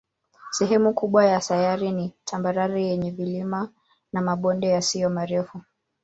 Sehemu 0.51 0.93
kubwa 0.93 1.25
ya 1.25 1.41
sayari 1.41 1.91
ni 1.91 2.13
tambarare 2.25 2.85
yenye 2.85 3.11
vilima 3.11 3.69
na 4.13 4.21
mabonde 4.21 4.67
yasiyo 4.67 5.09
marefu. 5.09 5.61